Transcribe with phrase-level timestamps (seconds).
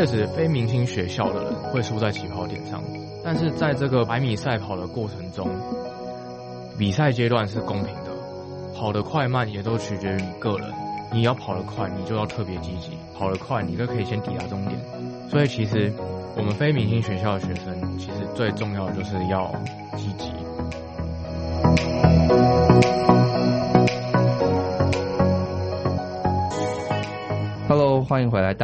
[0.00, 2.82] 确实非明星学校的人会输在起跑点上，
[3.22, 5.46] 但是在这个百米赛跑的过程中，
[6.78, 8.10] 比赛阶段是公平的，
[8.74, 10.72] 跑得快慢也都取决于你个人。
[11.12, 14.80] 你要跑得快，你就要特别积极；跑得快，你就可以先抵达终点。
[15.28, 15.92] 所以其实
[16.34, 19.52] 我们非明星学校的学生，其实最重要的就是要
[19.98, 20.32] 积极。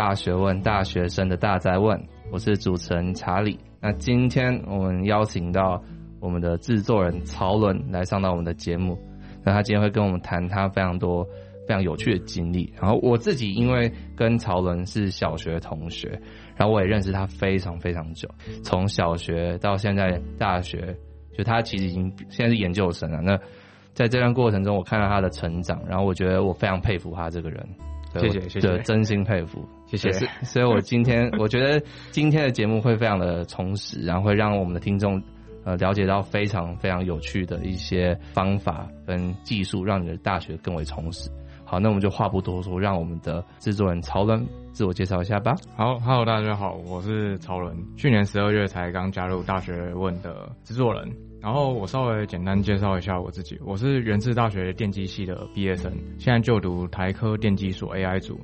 [0.06, 3.58] 大学问》，大学生的大哉问，我是主持人查理。
[3.80, 5.82] 那今天我们邀请到
[6.20, 8.96] 我们的制作人曹伦来上到我们的节目，
[9.44, 11.24] 那他今天会跟我们谈他非常多
[11.66, 12.72] 非常有趣的经历。
[12.80, 16.08] 然后我自己因为跟曹伦是小学同学，
[16.54, 18.28] 然后我也认识他非常非常久，
[18.62, 20.96] 从小学到现在大学，
[21.36, 23.20] 就他其实已经现在是研究生了。
[23.20, 23.36] 那
[23.92, 27.68] 在这段过程中，我看到他的成长，然后我觉得我非常佩服他这个人。
[28.20, 30.26] 谢谢谢谢，真心佩服，谢谢。
[30.44, 35.22] 所以我今天我觉得今天的节目会非常的充实，然后会让我们的听众
[35.64, 41.30] 呃了解到非常非常有趣的一些方法跟技术，让你的大学更为充实。
[41.64, 45.52] 好，那我们就话不多说，让我们的制作人曹伦自我介绍一下吧。
[45.76, 51.10] 好，Hello，大家好，我是曹伦，去年十二月才刚加入大学问的制作人。
[51.40, 58.40] 然后我稍微简单介绍一下我自己，我是源自大学电机系的毕业生，现在就读台科电机所 AI 组。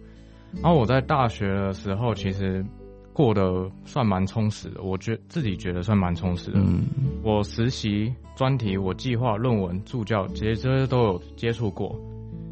[0.61, 2.64] 然后我在大学的时候，其实
[3.12, 6.58] 过得算蛮充实的，我觉自己觉得算蛮充实的。
[6.58, 6.83] 嗯，
[7.22, 11.97] 我实习、专题、我计划、论文、助教，其实这些都有接触过。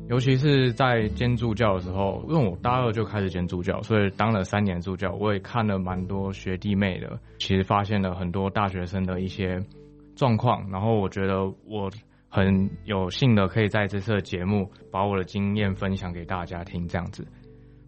[0.08, 9.60] 尤其是在兼助教的时候，因为我大二就开始兼助教，所以当了三年助教，我也看了蛮多学弟妹的，其实发现了很多大学生的一些。
[10.16, 11.90] 状况，然后我觉得我
[12.28, 17.26] 很有幸的可以在这次的节目把我的经验分享给大家听，这样子。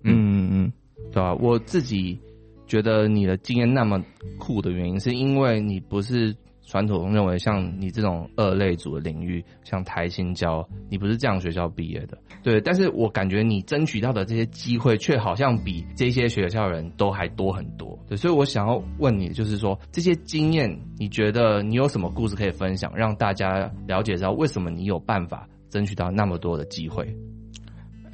[0.04, 0.72] 嗯嗯嗯，
[1.10, 1.34] 对吧？
[1.34, 2.18] 我自己
[2.66, 4.02] 觉得你的经验那么
[4.38, 6.34] 酷的原因，是因为你不是。
[6.64, 12.60] 传统认为，像你这种二类组的领域，像台新交，你不是这样学校毕业的，对。
[12.60, 18.16] 但是我感觉你争取到的这些机会，却好像比这些学校人都还多很多，对。
[18.16, 27.04] 所以我想要问你，就是说这些经验，你觉得你有什么故事可以分享，让大家了解到为什么你有办法争取到那么多的机会？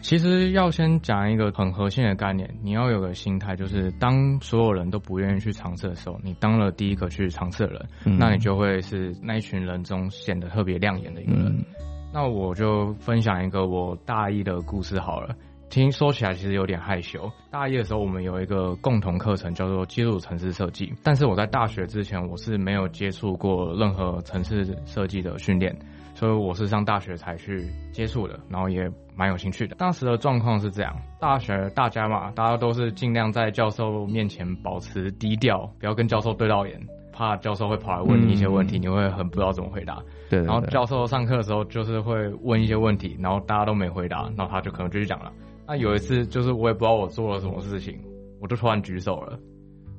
[0.01, 11.47] 其实要先讲一个很核心的概念，你要有个心态，就是当所有人都不愿意去尝试的时候，你当了第一个去尝试的人，嗯，那你就会是那一群人中显得特别亮眼的一个人。
[11.47, 11.65] 嗯。
[12.13, 15.35] 那我就分享一个我大一的故事好了，
[15.69, 17.31] 听说起来其实有点害羞。
[17.51, 25.77] 大一的时候，我们有一个共同课程叫做基础城市设计，但是我在大学之前我是没有接触过任何城市设计的训练。
[26.19, 29.77] 所以我是上大学才去接触的，然后也蛮有兴趣的。
[29.77, 36.77] 当时的状况是这样：大学大家嘛，大家都是尽量在教授面前保持低调，不要跟教授对到眼，
[37.13, 40.03] 怕教授会跑来问你一些问题，嗯、你会很不知道怎么回答。
[40.29, 40.45] 对，对，对。
[40.45, 45.31] 然后教授上课的时候就是会问一些问题，然后大家都没回答，然后他就可能就去讲了。
[45.69, 47.97] 那有一次就是我也不知道我做了什么事情，
[48.41, 49.39] 我就突然举手了，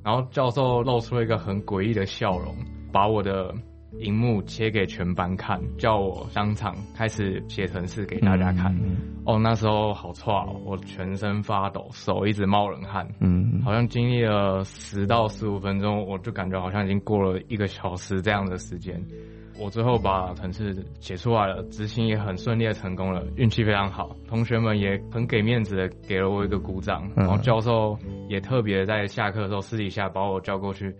[0.04, 2.54] 然后教授露出了一个很诡异的笑容，
[2.92, 3.54] 把我的。
[3.98, 8.74] 荧幕切给全班看，叫我当场开始写程式给大家看。
[8.82, 8.96] 嗯、
[9.26, 10.32] 哦，那时候好挫，
[10.64, 13.06] 我全身发抖，手一直冒冷汗。
[13.20, 19.04] 嗯，好像经历了十到十五分钟，我就感觉好像已经过了一个小时这样的时间。
[19.58, 24.16] 我最后把程式写出来了，执行也很顺利的成功了，运气非常好。
[24.26, 30.94] 同学们也很给面子的给了我一个鼓掌，然后教授也特别在下课的时候私底下把我叫过去。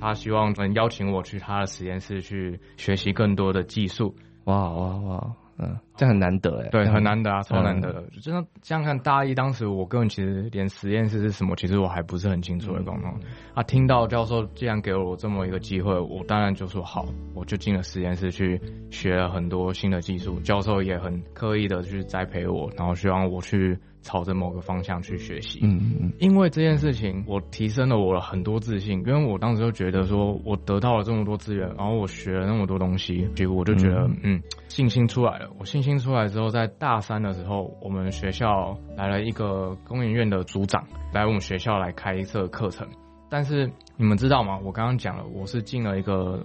[0.00, 4.14] 他希望能邀请我去他的实验室去学习更多的技术。
[4.44, 5.36] 哇哇哇！
[5.62, 6.68] 嗯，这很难得哎。
[6.70, 8.00] 对，很难得啊，超难得的。
[8.12, 12.82] 就这样这样看，大一当时我个人其实连实验室是什么，其实我还不是很清楚的。
[12.82, 13.14] 刚刚
[13.52, 17.04] 啊，听到教授既然给了我这么一个机会，我当然就说好，
[17.34, 18.58] 我就进了实验室去
[18.90, 20.40] 学了很多新的技术。
[20.40, 23.78] 教授也很刻意的去栽培我，然后希望我去。
[24.02, 35.50] 朝着某个方向去学习，嗯嗯，因为这件事情，我提升了我的很多自信，因为我当时就觉得说，我得到了这么多资源，然后我学了那么多东西，结果我就觉得，嗯，嗯，信心出来了。
[35.58, 40.82] 我信心出来之后，在大三的时候，我们学校来了一个工研院的组长
[41.12, 42.88] 来我们学校来开设课程，
[43.28, 44.58] 但是你们知道吗？
[44.64, 46.42] 我刚刚讲了，我是进了一个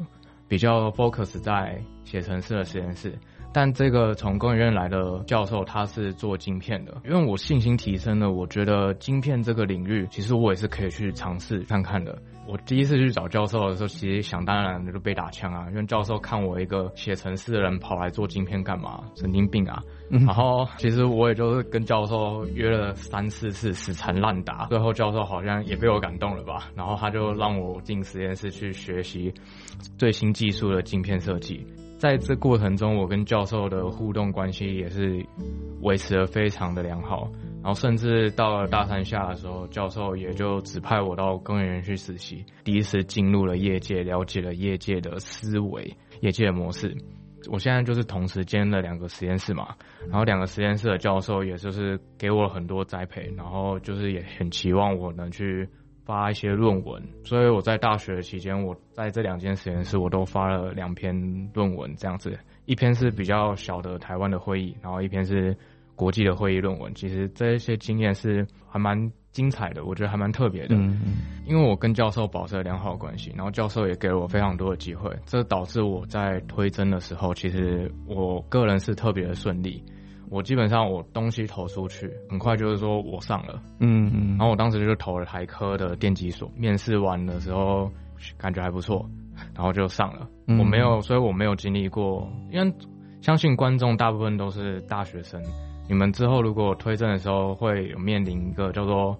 [0.47, 3.17] 比较 focus 在写程式的实验室。
[3.55, 12.21] 但这个从工研院来的教授，他是做晶片的，因为我信心提升了，我觉得晶片这个领域，其实我也是可以去尝试看看的。
[12.49, 19.05] 我第一次去找教授的时候，其实想当然的就被打枪啊，因为教授看我一个写程式的人跑来做晶片干嘛？
[19.15, 19.81] 神经病啊！
[20.09, 29.33] 然后其实我也就是跟教授约了三四次死缠烂打，最后教授好像也被我感动了吧，然后他就让我进实验室去学习
[29.97, 31.65] 最新技术的晶片设计。
[32.05, 35.25] 在这过程中，我跟教授的互动关系也是
[35.81, 37.27] 维持得非常的良好。
[37.63, 45.91] 然后甚至到了大三下的时候，教授也就指派我到工研院去实习，第一次进入了业界，了解了业界的思维、
[46.21, 46.95] 业界的模式。
[47.51, 49.69] 我现在就是同时兼了两个实验室嘛，
[50.07, 55.67] 然后两个实验室的教授也就是给我很多栽培，然后就是也很期望我能去
[56.05, 57.03] 发一些论文。
[57.23, 61.13] 所以我在大学期间，我在这两间实验室我都发了两篇
[61.53, 65.57] 论文，这样子，一篇是比较小的台湾的会议，然后一篇是
[65.95, 66.93] 国际的会议论文。
[66.95, 69.11] 其实这一些经验是还蛮。
[69.35, 71.13] 精彩的，我觉得还蛮特别的，嗯嗯，
[71.45, 79.83] 因为我跟教授保持了良好的关系，然后教授也给了我非常多的机会，这导致我在推甄的时候，其实我个人是特别的顺利。
[80.29, 87.89] 我基本上我东西投出去，很快就是说我上了，嗯嗯，然后我当时就投了台科的电机所，面试完的时候
[88.37, 89.07] 感觉还不错，
[89.53, 90.27] 然后就上了。
[90.47, 92.73] 我没有，所以我没有经历过，因为
[93.21, 95.41] 相信观众大部分都是大学生。
[95.87, 99.15] 你们之后如果推证的时候会有面临一个叫做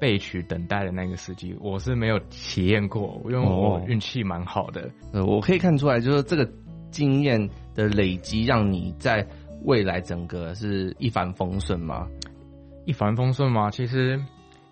[0.00, 4.90] 被取等待的那个时机，我是没有体验过，因为我运气蛮好的。
[5.12, 6.48] 呃，我可以看出来，就是这个
[6.90, 9.26] 经验的累积，让你在
[9.62, 12.08] 未来整个是一帆风顺吗？
[12.84, 13.70] 一帆风顺吗？
[13.70, 14.20] 其实。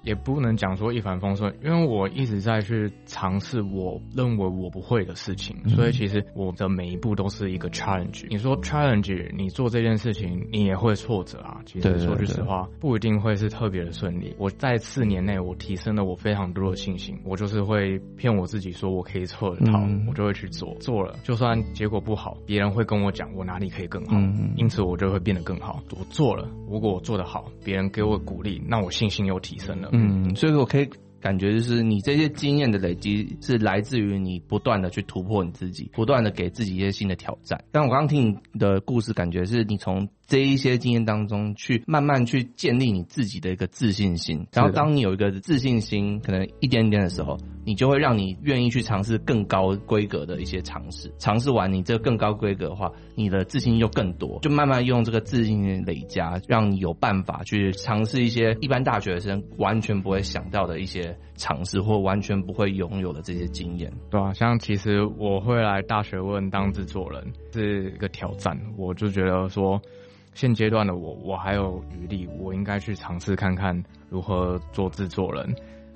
[0.03, 8.27] 也不能讲说一帆风顺，因为我一直在去尝试我认为我不会的事情，所以其实我的每一步都是一个 challenge。
[8.29, 11.61] 你说 challenge，你做这件事情你也会挫折啊。
[11.65, 14.35] 其实说句实话，不一定会是特别的顺利。
[14.39, 17.19] 我在四年内，我提升了我非常多的信心。
[17.25, 19.79] 我就是会骗我自己说我可以做得到，
[20.09, 20.75] 我就会去做。
[20.81, 24.17] 做了，就算结果不好，别人会跟我讲我哪里可以更好，
[24.57, 25.83] 因此我就会变得更好。
[25.91, 29.91] 我做了，如果我做得好，别人给我鼓励，那我信心又提升了。
[29.93, 30.89] 嗯，所以我可以
[31.21, 37.63] 感觉就是你这些经验的累积是来自于你不断的去突破你自己，不断的给自己一些新的挑战。
[37.71, 40.09] 但我刚刚听你的故事，感觉是你从。
[40.33, 44.47] 这一些经验当中，去慢慢去建立你自己的一个自信心。
[44.51, 47.37] 然后，当你有一个自信心，可能一点点的时候，
[47.67, 51.13] 你就会让你愿意去尝试更高规格的一些尝试。
[51.19, 63.93] 尝试完你这更高规格的话，你的自信又更多，就慢慢用这个自信心累加，让你有办法去尝试一些一般大学生完全不会想到的一些尝试，或完全不会拥有的这些经验。
[64.11, 69.79] 对啊，像其实我会来大学问当制作人是一个挑战，我就觉得说。
[70.35, 75.55] 现阶段的我，我还有余力，我应该去尝试看看如何做制作人。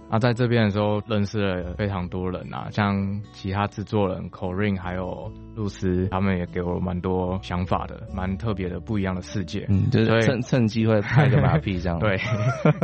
[0.08, 9.66] 那在这边的时候，认识了非常多人啊，像其他制作人 Corinne 还有露丝，他们也给我蛮多想法的，蛮特别的不一样的世界。
[9.68, 11.98] 嗯，就是趁趁机会拍个马屁这样。
[12.00, 12.16] 对，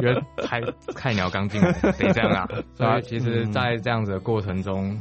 [0.03, 0.61] 因为拍
[0.97, 2.49] 菜鸟刚进来得这样啊。
[2.75, 4.99] 所以其实，在这样子的过程中。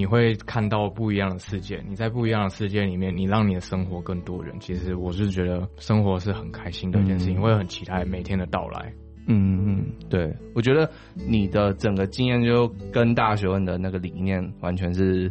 [0.00, 4.54] 你会看到不一样的世界，你在不一样的世界里面，你让你的生活更多元。
[4.58, 8.90] 其实我是觉得生活是很开心的一件事情，会、嗯、很期待每天的到来。
[9.26, 15.30] 嗯嗯，对，我觉得你的整个经验就跟大学问的那个理念完全是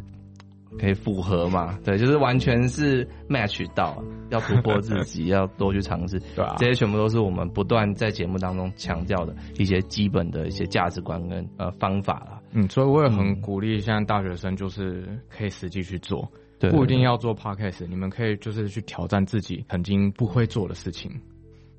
[0.77, 1.75] 可以符合嘛。
[1.83, 6.19] 对，就是完全是 match 到，要突破自己，要多去尝试。
[6.37, 12.38] 对啊，这些全部都是我们不断在节目当中强调的一些基本的一些价值观跟呃方法啦。
[12.51, 16.27] 嗯，所以我也很鼓励现在大学生，就是可以实际去做，
[16.59, 21.11] 对，不一定要做 podcast，你们可以就是去挑战自己曾经不会做的事情。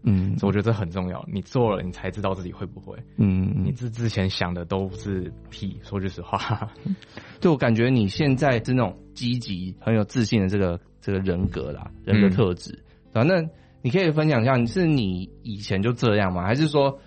[0.02, 2.96] 嗯，我觉得这很重要，你做了，你才知道自己会不会。
[3.18, 6.70] 嗯，你之之前想的都是屁，说句实话。
[7.40, 12.78] 就我感觉你现在是那种积极、很有自信的这个这个人格啦，人格特质。
[13.12, 13.50] 反正、嗯、
[13.82, 16.44] 你可以分享一下，你是你以前就这样吗？
[16.44, 16.98] 还是说？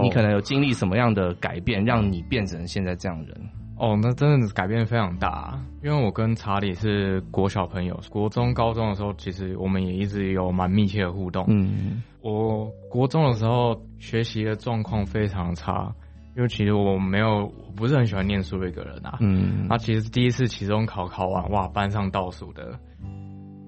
[0.00, 3.48] 你可能有经历什么样的改变，让你变成现在这样的人？
[3.76, 5.58] 哦，那真的是改变非常大。
[5.82, 11.44] 因为我跟查理是国小朋友，国中、高中的时候，其实我们也一直有蛮密切的互动。
[11.48, 15.92] 嗯，我国中的时候学习的状况非常差，
[16.36, 19.18] 因为其实我没有，我不是很喜欢念书的一个人啊。
[19.20, 22.78] 嗯，那其实第一次期中考考完，哇，班上倒数的，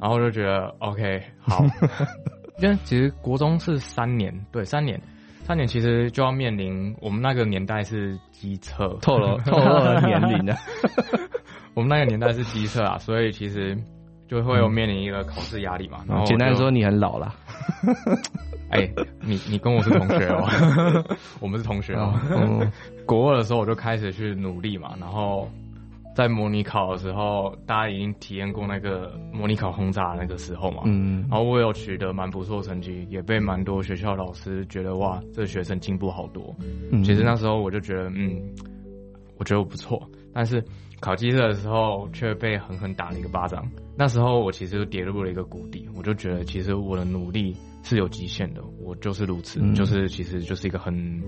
[0.00, 1.64] 然后就觉得 OK 好，
[2.62, 5.00] 因为其实国中是三年，对，三年。
[5.44, 10.56] 三年其实就要面临，我们那个年代是机测，透露 透露了年龄的。
[11.74, 13.76] 我们那个年代是机测啊，所以其实
[14.26, 15.98] 就会有面临一个考试压力嘛。
[16.08, 17.34] 然后简单说，你很老了。
[18.70, 21.04] 哎、欸，你你跟我是同学哦，
[21.40, 22.18] 我们是同学哦。
[22.30, 22.72] 嗯、
[23.04, 25.46] 国二的时候我就开始去努力嘛，然后
[26.14, 30.82] 在模拟考的时候，大家已经体验过那个模拟考轰炸的那个时候嘛。
[30.86, 31.26] 嗯。
[31.28, 36.54] 然后我有取得蛮不错成绩，也被蛮多学校老师觉得哇，这个学生进步好多。
[36.92, 37.02] 嗯。
[37.02, 38.40] 其实那时候我就觉得，嗯，
[39.38, 40.00] 我觉得我不错，
[40.32, 40.64] 但是
[41.00, 43.68] 考机测的时候却被狠狠打了一个巴掌。
[43.96, 51.22] 那时候我其实就跌入了一个谷底，我就觉得其实我的努力是有极限的，我就是如此，嗯、就是其实就是一个很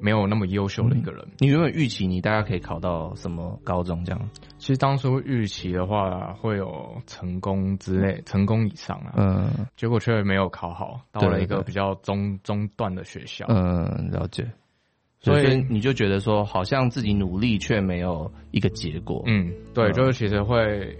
[0.00, 1.22] 没有那么优秀的一个人。
[1.24, 4.30] 嗯、你原本预期你大概可以考到什么高中这样？
[4.58, 13.46] 其实当初预期的话会有成功之类，成功以上啊，嗯，结果却没有考好，到了一个比较中中段的学校。
[13.48, 14.46] 嗯，了解。
[15.20, 19.22] 所以你就觉得说，好像自己努力却没有一个结果。
[19.26, 20.96] 嗯，对，就是其实会。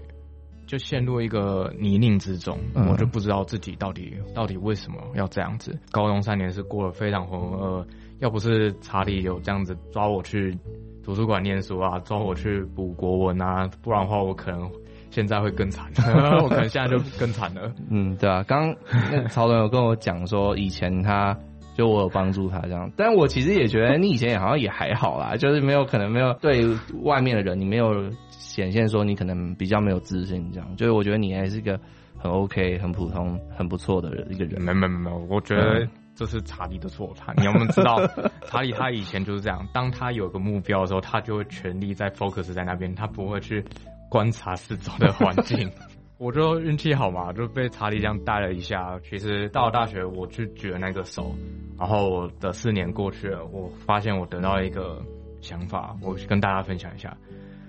[0.67, 5.79] 就陷入一个泥泞之中，嗯、我就不知道自己到底到底为什么要这样子。
[5.91, 7.87] 高中三年是过得非常浑浑噩噩，
[8.19, 10.57] 要不是查理有这样子抓我去
[11.03, 14.69] 图书馆念书啊，抓我去补国文啊，不然的话我可能
[15.09, 15.85] 现在会更惨，
[16.43, 17.71] 我可能现在就更惨了。
[17.89, 18.75] 嗯，对啊，刚
[19.11, 21.37] 那曹伦有跟我讲说，以前他
[21.75, 26.65] 就我有帮助他这样，但我其实也觉得你以前也好像也还好啦， 就是没有可能没有对
[27.03, 28.09] 外面的人你没有。
[28.39, 31.79] 显现说你可能比较没有自信，这样，就是我觉得你还是一个
[32.17, 34.59] 很 OK、很普通、很不错的一个人。
[34.59, 37.13] 没没没没，我觉得这是查理的错。
[37.15, 37.95] 他，你有没有知道，
[38.47, 43.63] 查理他以前就是这样，当他有个目标的时候，他就会全力在 focus 在那边，他不会去
[44.09, 45.71] 观察四周的环境。
[46.17, 48.99] 我就运气好嘛，就被查理这样带了一下。
[49.07, 51.35] 其实到了大学，我去举了那个手，
[51.77, 54.99] 然后我的四年过去了，我发现我得到一个
[55.41, 57.15] 想法，我跟大家分享一下。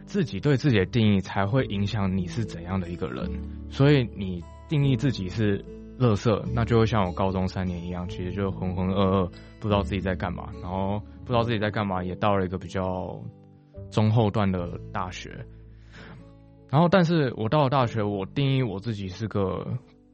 [0.07, 3.31] 自己对自己的定义才会影响你是怎样的一个人，
[3.69, 5.63] 所以你定义自己是
[5.99, 13.21] 垃圾，那就会像我高中三年一样，其实就浑浑噩噩，不知道自己在干嘛，然后不知道自己在干嘛，也到了一个比较
[13.91, 15.31] 中后段的大学，
[16.71, 19.67] 然后但是我到了大学，我定义我自己是个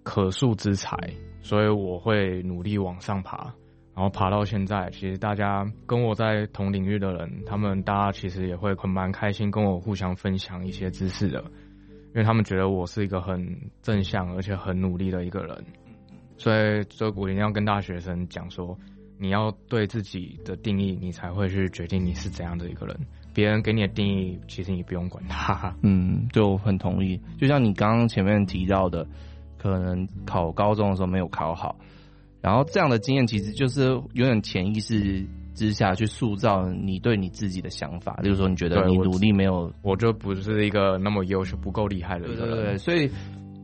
[0.02, 0.96] 可塑之才，
[1.42, 3.52] 所以我会努力往上爬。
[3.96, 11.44] 然后爬到现在，其实大家跟我在同领域的人，他们大家其实也会很蛮开心，跟我互相分享一些知识的，
[12.14, 13.44] 因为他们觉得我是一个很
[13.82, 15.64] 正向而且很努力的一个人，
[16.36, 18.78] 所以所以我一定要跟大学生讲说，
[19.18, 22.96] 你要对自己的定义，你才会去决定你是怎样的一个人。
[23.34, 25.74] 别人给你的定义，其实你不用管他。
[25.82, 27.20] 嗯，就很同意。
[27.36, 29.04] 就像你刚刚前面提到的，
[29.58, 31.76] 可能考高中的时候没有考好。
[32.40, 42.36] 然后这样的经验其实就是有点潜意识之下去塑造你对你自己的想法，例如说你觉得你努力没有，我，我就不是一个那么优秀、不够厉害的人。
[42.36, 43.10] 对对对，所以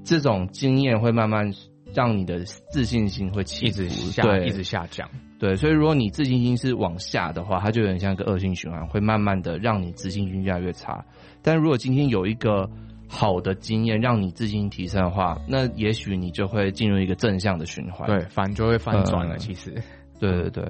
[0.04, 1.52] 这种经验会慢慢
[1.92, 2.38] 让你的
[2.72, 5.08] 自信心会起一直下，一直下降。
[5.38, 11.04] 对，所以如果你自信心是往下的话，它就有点像一个恶性循环，会慢慢的让你自信心越来越差。
[11.42, 12.68] 但如果今天有一个
[13.08, 19.38] 好的经验让你自信提升的话，那也许你就会进入一个正向的循环，对，反就会翻转了。
[19.38, 19.72] 其实，
[20.20, 20.64] 对对对，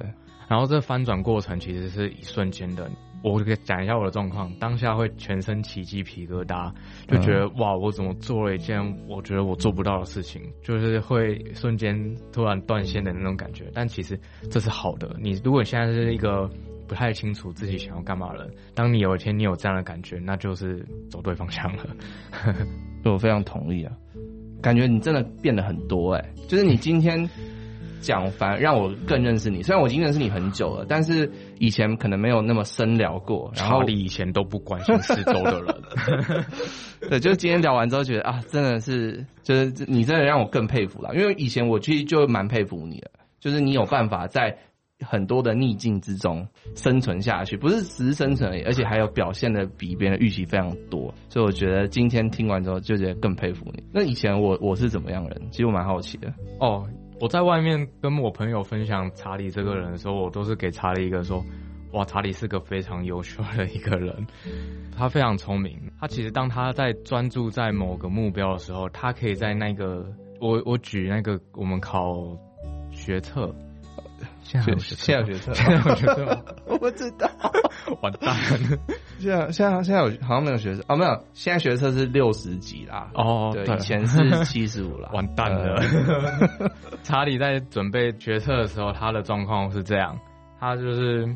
[0.51, 2.91] 然后这翻转过程其实是一瞬间的。
[3.23, 6.69] 我给讲一下我的状况，当下会全身起鸡皮疙瘩，
[7.07, 8.77] 就觉得、嗯、哇，我怎么做了一件
[9.07, 11.95] 我觉得我做不到的事情，就是会瞬间
[12.33, 13.71] 突然断线的那种感觉。
[13.73, 15.15] 但其实这是好的。
[15.21, 16.49] 你如果现在是一个。
[16.87, 18.45] 不太清楚自己想要干嘛了。
[18.75, 21.85] 当你有一天你有这样的感觉，那就是走对方向了。
[23.01, 23.93] 对，我非常同意啊，
[24.61, 26.47] 感觉你真的变得很多哎、欸。
[26.49, 27.17] 就是你今天
[28.01, 29.63] 讲，反而让我更认识你。
[29.63, 33.51] 虽然我已经认识你很久了，但是以前可能没有那么深聊过。
[33.55, 36.43] 然后你以前都不关心四周的人。
[37.09, 41.15] 对，就是今天聊完之后觉得啊，真的是，就是你真的让我更佩服了。
[41.15, 44.57] 因为以前我其实就蛮佩服你的，就是你有办法在。
[45.03, 53.83] 很多的逆境之中生存下去，不是只是生存而已，而且还有表现的比别人预期非常多，所以我觉得今天听完之后就觉得更佩服你。
[53.91, 55.41] 那以前我我是怎么样人？
[55.49, 56.31] 其实我蛮好奇的。
[56.59, 56.87] 哦，
[57.21, 61.45] 我在外面跟我朋友分享查理这个人的时候，我都是给查理一个说，
[61.91, 64.25] 哇，查理是个非常优秀的一个人，
[64.97, 65.79] 他非常聪明。
[65.99, 70.03] 他其实当他在专注在某个目标的时候，他可以在那个
[70.39, 72.35] 我我举那个我们考
[72.89, 73.53] 学测。
[74.43, 77.29] 现在有学现在有学测，现在有学测， 我不知道，
[78.01, 78.35] 完蛋。
[79.19, 81.23] 现在现在现在有好像没有学测哦，没有。
[81.33, 85.81] 现在学测是六十几啦，哦，对，以前是七十五啦，完蛋了。
[87.03, 90.17] 查理在准备决策的时候，他的状况是这样，
[90.59, 91.35] 他就是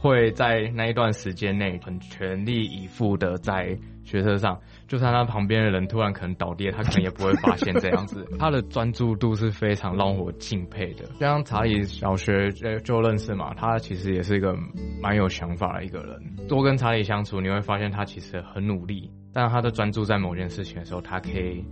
[0.00, 3.76] 会在那一段时间内很全力以赴的在。
[4.18, 8.26] 学车上，就算他旁边的人突然可能倒地，他可能也不会发现这样子。
[8.38, 11.04] 他的专注度是非常让我敬佩的。
[11.18, 12.50] 像查理小学
[12.84, 14.56] 就认识嘛，他其实也是一个
[15.00, 16.46] 蛮有想法的一个人。
[16.48, 21.64] 多跟查理相处，你会发现他其实很努力，但他的专注在某件事情的时候，他可以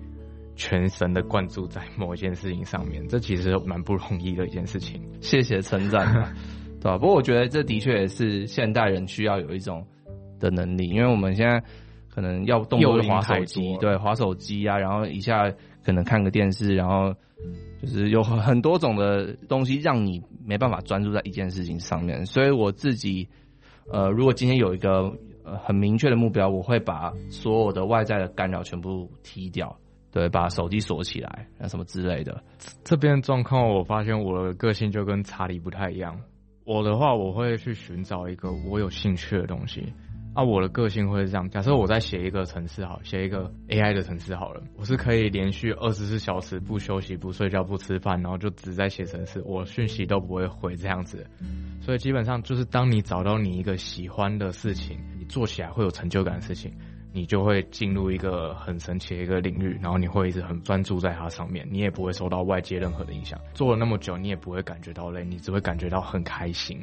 [0.57, 5.01] 全神的灌注在某一件事情上面，这其实蛮不容易的一件事情。
[5.21, 6.35] 谢谢称赞。
[6.81, 6.99] 对吧？
[6.99, 9.87] 不过我觉得这的确也是现代人需要有一种
[10.41, 11.63] 的能力，因为我们现在
[12.14, 15.50] 可能要动不动滑手机，对，滑手机啊，然后一下
[15.83, 17.14] 可能看个电视，然后
[17.81, 22.26] 就是有很多种的东西让你没办法专注在一件事情上面。
[22.26, 23.26] 所以我自己，
[23.90, 25.11] 呃，如果今天有一个
[25.42, 29.75] 呃很明确的目标，我会把所有的外在的干扰全部踢掉，
[30.12, 32.42] 对，把手机锁起来，啊什么之类的。
[32.85, 36.21] 这边状况，我发现我的个性就跟查理不太一样。
[36.64, 39.92] 我的话，我会去寻找一个我有兴趣的东西。
[40.35, 41.49] 啊，我的个性会是这样。
[41.51, 51.27] 假设我在写一个程式，好，写一个 AI 的程式好了，我是可以连续二十四小时不休息、不睡觉、不吃饭，然后就只在写程式，我讯息都不会回这样子。
[51.81, 56.73] 所以基本上就是，当你找到你一个喜欢的事情，你做起来会有成就感的事情。
[57.15, 63.39] 你就会进入一个很神奇的一个领域，然后你会一直很专注在它上面，你也不会受到外界任何的影响。
[63.53, 66.81] 做了那么久，你也不会感觉到累，你只会感觉到很开心，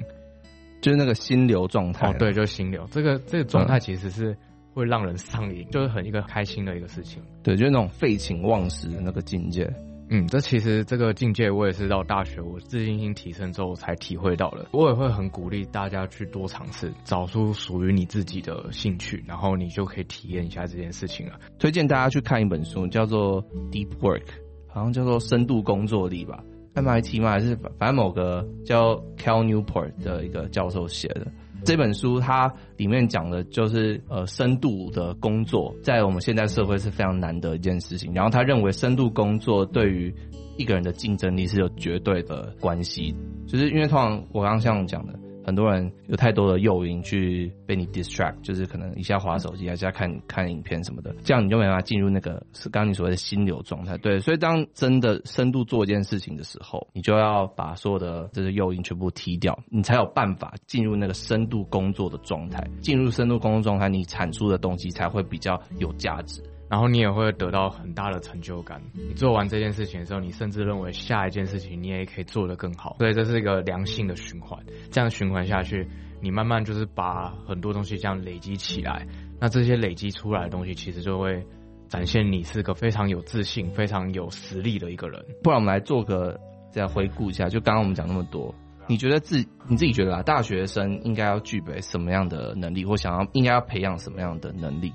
[0.82, 2.10] 就是那个心流状态。
[2.10, 2.86] 哦，对，就是心流。
[2.92, 4.36] 这个这个状态其实是
[4.74, 7.22] 会让人上瘾，嗯，就是很一个开心的一个事情。
[7.44, 9.72] 对，就是那种废寝忘食的那个境界。
[10.12, 14.66] 嗯，这其实这个境界我也是到大学我自信心提升之后才体会到的。
[14.72, 21.34] 我也会很鼓励大家去多尝试，找出属于你自己的兴趣，然后你就可以体验一下这件事情了。
[21.60, 24.24] 推荐大家去看一本书，叫做《Deep Work》，
[24.68, 26.44] 好像叫做深度工作力吧
[26.82, 27.32] ，MIT 吗？
[27.32, 31.28] 还是反正某个叫 Cal Newport 的一个教授写的。
[31.66, 38.14] 这本书它里面讲的就是呃深度的工作，在我们现在社会是非常难的一件事情。
[38.14, 40.14] 然后他认为深度工作对于
[40.56, 43.14] 一个人的竞争力是有绝对的关系，
[43.46, 45.20] 就是因为通常我刚刚像讲的。
[45.46, 53.98] 很多人有太多的诱因去被你 distract，就是可能一下滑手机，一下看看影片什么的，这样你就没办法进入那个是刚刚你所谓的心流状态。
[53.98, 62.66] 对，所以当真的深度做一件事情的时候，你就要把所有的这些诱因全部踢掉，你才有办法进入那个深度工作的状态。
[62.82, 66.44] 进入深度工作状态，你产出的东西才会比较有价值。
[66.70, 68.80] 然后你也会得到很大的成就感。
[68.94, 72.96] 你做完这件事情的时候，你甚至认为下一件事情你也可以做得更好。
[73.00, 74.64] 所以这是一个良性的循环。
[74.92, 75.88] 这样循环下去，
[76.22, 79.08] 你慢慢就是把很多东西这样累积起来。
[79.40, 81.44] 那这些累积出来的东西，其实就会
[81.88, 85.26] 展现你是个非常有自信、非常有实力的一个人。
[85.42, 88.54] 不然我们来做个再回顾一下，就刚刚我们讲那么多，
[88.88, 94.94] 你觉得自你自己觉得啊，大学生应该要具备什么样的能力，或想要应该要培养什么样的能力？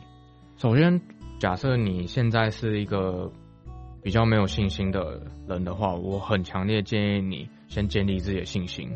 [0.57, 1.01] 首先。
[1.45, 3.31] 假设你现在是一个
[4.03, 8.89] 比较没有信心的人的话，我很强烈建议你先建立自己的信心。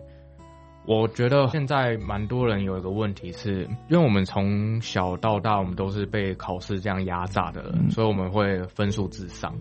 [0.86, 9.54] 我觉得现在蛮多人有一个问题是，因为我们从小到大我们都是被考试这样压榨的人，所以我们会分数至上。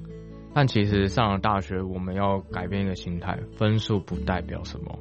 [0.54, 4.98] 但其实上了大学，我们要改变一个心态，分数不代表什么。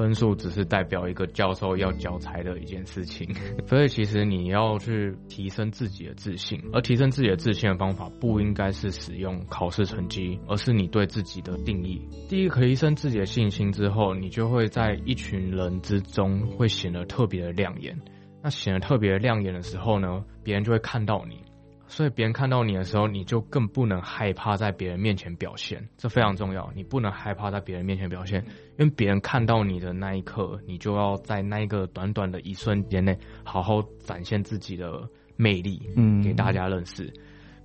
[0.00, 3.28] 分数只是代表一个教授要交差的一件事情，
[3.68, 12.00] 所以其实你要去提升自己的自信，而提升自己的自信的方法不应该是使用考试成绩，而是你对自己的定义。
[12.30, 18.00] 第一个，提升自己的信心之后，你就会在一群人之中会显得特别的亮眼。
[18.42, 21.42] 那显得特别亮眼的时候呢，别人就会看到你。
[21.90, 26.70] 所以别人看到你的时候，你就更不能害怕在别人面前表现，这非常重要。
[26.74, 28.42] 你不能害怕在别人面前表现，
[28.78, 35.02] 因为别人看到你的那一刻，你就要在那一个短短的一瞬间内，好好展现自己的
[35.36, 37.12] 魅力，嗯，给大家认识。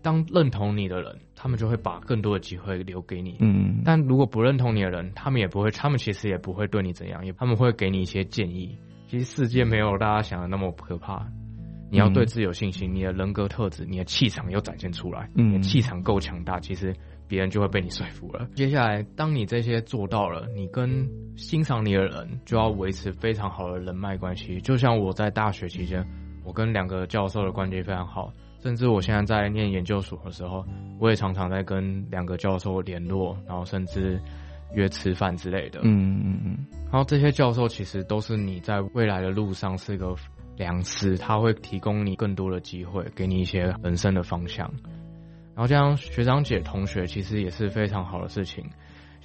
[0.01, 3.81] 当认同你的人，他们就会把更多的机会留给你，嗯。
[3.85, 8.77] 但如果不认同你的人，他们也不会，他们其实也不会对你怎样，也他们会给你一些建议。
[9.07, 11.27] 其实世界没有大家想的那么可怕。
[11.91, 15.29] 你要对自己有信心，你的人格特质、你的气场要展现出来。
[15.35, 16.93] 嗯，你的气场够强大，其实
[17.27, 18.47] 别人就会被你说服了。
[18.55, 24.59] 接下来，当你这些做到了，你跟欣赏你的人就要维持非常好的人脉关系。
[24.61, 26.05] 就像我在大学期间，
[26.43, 30.65] 我跟两个教授的关系非常好，甚至我现在在念研究所的时候，
[30.99, 34.19] 我也常常在跟两个教授联络，然后甚至
[34.73, 35.81] 约吃饭之类的。
[35.83, 36.65] 嗯嗯嗯。
[36.85, 40.15] 然后这些教授其实都是你在未来的路上是一个。
[40.57, 44.71] 良师，他会提供你更多的机会，给你一些人生的方向。
[45.55, 48.63] 然后这样学长姐同学其实也是非常好的事情，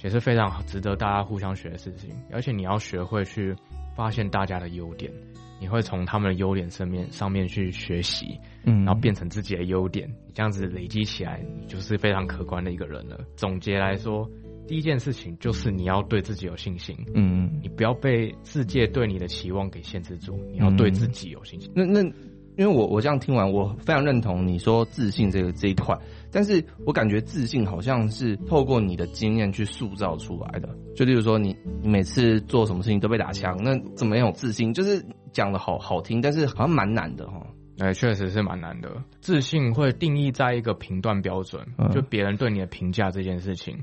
[0.01, 2.09] 也是非常值得大家互相学的事情。
[2.31, 3.55] 而且你要学会去
[3.95, 5.11] 发现大家的优点，
[5.59, 13.19] 你会从他们的优点上面上面去学习，嗯，然后变成自己的优点，这样子累积起来，你就是非常可观的一个人了。
[13.35, 14.25] 总结来说，
[14.67, 21.71] 第一件事情就是你要对自己有信心，嗯，你不要被世界对你的期望给限制住，你要对自己有信心。
[21.75, 22.11] 嗯、那那。
[22.57, 25.97] 因为我我这样听完，我非常认同你说自信这个这一块，
[26.29, 30.67] 但是我感觉自信好像是透过你的经验去塑造出来的。
[30.93, 34.73] 就例如说你，你每次做什么事情都被打枪，那怎么样有自信？
[34.73, 37.41] 就是讲的好好听，但是好像蛮难的哈。
[37.79, 39.01] 哎，确实是蛮难的。
[39.21, 43.81] 自信会定义在一个评断标准，就别人对你的评价这件事情。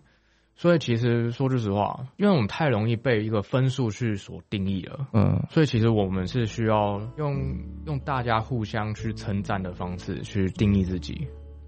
[0.59, 11.27] 所以其实说句实话，因为我们太容易被一个分数去所定义了，嗯，所以其实我们是需要用用大家互相去称赞的方式去定义自己，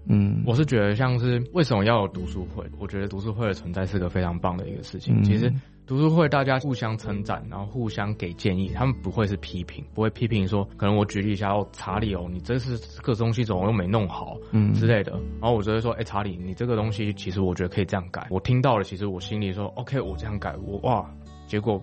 [0.09, 2.65] 嗯，我是觉得像是为什么要有读书会？
[2.77, 5.49] 我觉得读书会的存在是个非常棒的一个事情，其实。
[5.91, 14.71] 读书会，大家互相称赞，然后互相给建议，他们不会是批评，不会批评说，可能我举例一下，哦，查理哦，你这是这个东西怎么又没弄好，嗯。
[14.71, 21.05] 之类的，然后我就会说，哎，查理，你这个东西其实我觉得可以这样改，我听到了，其实我心里说，OK，我这样改，我哇，
[21.45, 21.77] 结果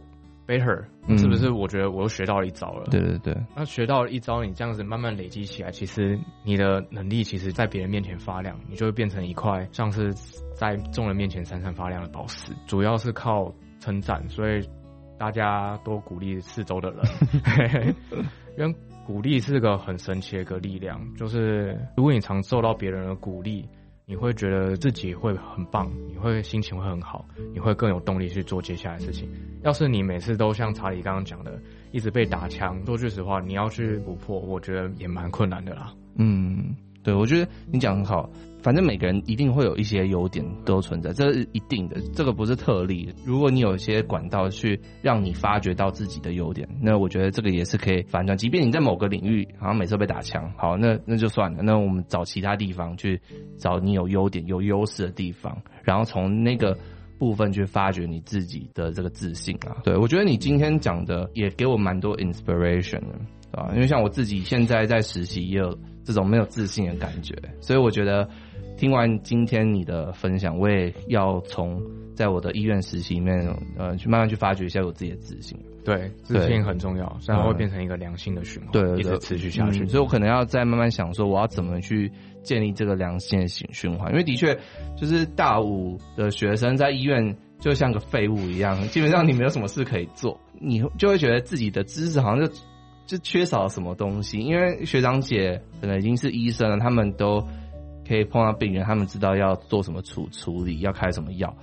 [0.47, 0.83] better，
[1.19, 1.51] 是不是？
[1.51, 10.15] 我觉得我又学到了一招了，对对对，那学到了一招，你这样子慢慢累积起来，其实你的能力，其实在别人面前发亮，你就会变成一块像是
[10.57, 13.53] 在众人面前闪闪发亮的宝石，主要是靠。
[13.81, 14.69] 称赞，所以
[15.19, 17.95] 大家多鼓励四周的人，
[18.59, 18.75] 因为
[19.07, 21.01] 鼓励是个很神奇的一个力量。
[21.17, 23.69] 就是如果你常受到别人的鼓励，
[24.05, 29.29] 你会觉得自己会很棒，你会心情会很好，你会更有动力去做接下来的事情。
[29.63, 31.61] 要是你每次都像查理刚刚讲的，
[31.93, 35.93] 一直被打枪，说句实话，你要去突破，我觉得也蛮困难的啦。
[36.17, 36.75] 嗯。
[37.09, 38.29] 对，我觉得你讲很好。
[38.61, 43.09] 反正每个人一定会有一些优点都存在，这是一定的，这个不是特例。
[43.25, 48.37] 如果你有一些管道去让你发掘到自己的优点，那我觉得这个也是可以反转。
[48.37, 51.63] 即便你在某个领域好像每次被打枪，好，那那就算了。
[51.63, 53.19] 那我们找其他地方去
[53.57, 56.77] 找你有优点、有优势的地方，然后从那个
[57.17, 59.77] 部分去发掘你自己的这个自信啊。
[59.83, 63.15] 对，我觉得你今天讲的也给我蛮多 inspiration 的，
[63.53, 65.79] 啊，因为像我自己现在在实习也有。
[66.09, 68.27] 这种没有自信的感觉，所以我觉得
[68.79, 71.83] 听完今天你的分享，我也要从
[72.15, 75.55] 在我的医院实习里面，呃，去慢慢去发掘一下我自己的自信。
[75.85, 79.87] 对，自信很重要，然后会变成一个良性的循环，对，一直持续下去。
[79.87, 82.11] 所以我可能要再慢慢想说，我要怎么去
[82.43, 84.11] 建立这个良性的循循环？
[84.13, 84.59] 因为的确，
[84.97, 92.51] 就是大五的学生在医院就像个废物一样，基本上你没有什么事可以做，你就会觉得自己的知识好像就。
[93.09, 97.43] 就缺少什么东西，因为学长姐可能已经是医生了，他们都
[98.07, 101.57] 可以碰到病人，他们知道要做什么处处理，要开什么药。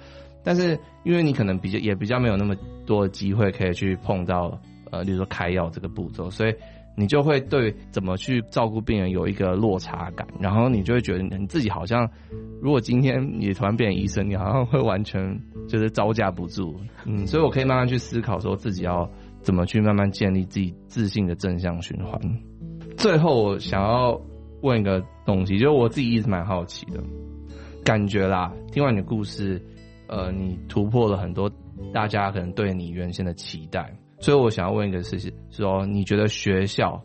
[0.44, 2.56] 但是因为你可能比较也比较没有那么
[2.88, 6.56] 多的机会可以去碰到，呃，比如说开药这个步骤，所以
[6.98, 12.10] 你就会对怎么去照顾病人有一个落差感，然后你就会觉得你自己好像，
[12.60, 16.76] 如果今天你突然变成医生，你好像会完全就是招架不住。
[17.06, 19.08] 嗯，所以我可以慢慢去思考说自己要。
[19.46, 22.20] 怎么去慢慢建立自己自信的正向循环？
[22.98, 24.20] 最后，我想要
[24.64, 27.00] 问一个东西，就是我自己一直蛮好奇的，
[27.84, 29.62] 感觉啦，听完你的故事，
[30.08, 31.48] 呃，你突破了很多
[31.94, 37.00] 大家可能对你原先的期待，所以我想要问一个事情，说你觉得学校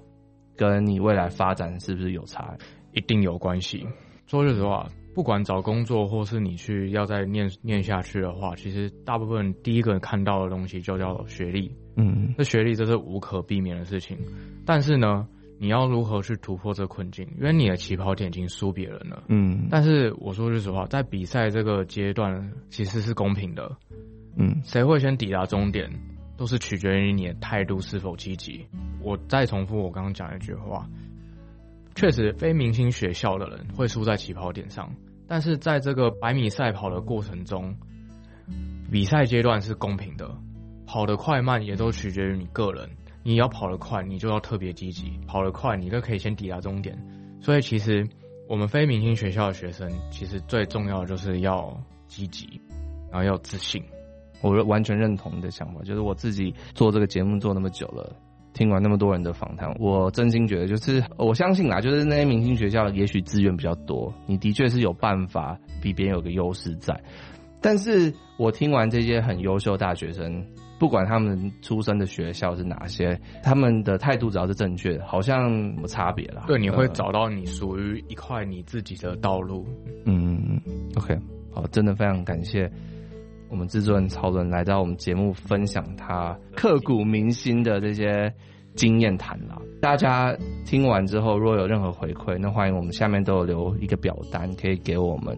[0.56, 2.56] 跟你未来发展是不是有差？
[2.94, 3.86] 一定有关系。
[4.26, 4.88] 说句实话。
[5.12, 11.68] 不管找工作，或是你去要再念念下去的话，其实大部分第一个看到的东西就叫学历。
[12.00, 14.16] 嗯，这学历这是无可避免的事情。
[14.64, 15.26] 但是呢，
[15.58, 17.28] 你要如何去突破这困境？
[17.38, 19.22] 因为你的起跑点已经输别人了。
[19.28, 23.70] 嗯，但是我说句实话，在比赛这个阶段其实是公平的。
[24.36, 25.90] 嗯，谁会先抵达终点，
[26.36, 28.64] 都是取决于你的态度是否积极。
[29.02, 30.88] 我再重复我刚刚讲一句话。
[31.96, 34.94] 确实，非明星学校的人会输在起跑点上，
[35.26, 37.76] 但是在这个百米赛跑的过程中，
[38.90, 40.34] 比赛阶段是公平的，
[40.90, 42.90] 跑得快慢也都取决于你个人。
[43.22, 46.98] 你要跑得快，你就要特别积极；跑得快，你就可以先抵达终点。
[47.40, 48.04] 所以，其实
[48.48, 52.60] 我们非明星学校的学生，其实最重要的就是要积极，
[53.08, 53.80] 然后要自信。
[54.40, 58.12] 我完全认同你的想法，就是我自己做这个节目做那么久了。
[58.52, 67.00] 听完那么多人的访谈，我真心觉得，就是我相信啦，就是那些明星学校也许资源比较多，你的确是有办法比别人有个优势在。
[67.60, 70.44] 但是我听完这些很优秀的大学生，
[70.78, 76.44] 不管他们出生的学校是哪些，他们的态度只要是正确的，好像没差别啦。
[76.46, 79.66] 对，你会找到你属于一块你自己的道路。
[80.06, 80.60] 嗯
[80.96, 81.18] ，OK，
[81.52, 82.70] 好，真的非常感谢。
[83.50, 88.32] 我们制作人曹伦来到我们节目，分享他刻骨铭心的这些
[88.74, 89.60] 经验谈啦。
[89.82, 90.32] 大家
[90.64, 95.36] 听完之后，若有任何回馈，那欢迎我们下面都有留一个表单，可以给我们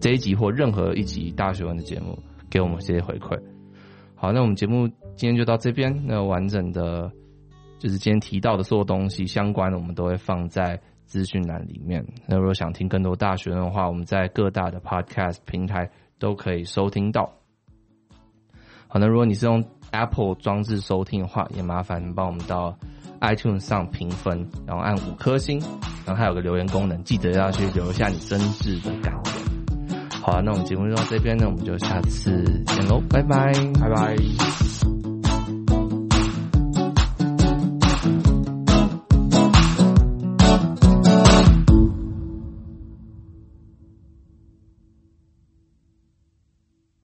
[0.00, 3.38] 这一集或任何一集大学问的节目，给我们这些回馈。
[4.14, 5.94] 好，那我们节目今天就到这边。
[6.06, 7.10] 那完整的，
[7.78, 12.04] 就是今天提到的所有东西相关的，我们都会放在资讯栏里面。
[12.26, 17.32] 那如果想听更多大学问的话，我们在各大的 Podcast 平台都可以收听到。
[18.88, 22.76] 好，那如果你是用 Apple 装置收听的话，也麻烦帮我们到。
[23.20, 25.60] iTunes 上评分，然后按五颗星，
[26.06, 29.49] 然后还有个留言功能，记得要去留下你真挚的感言。
[30.20, 34.99] 好啊，那我们节目就到这边呢，我们就下次见喽，拜拜，拜拜。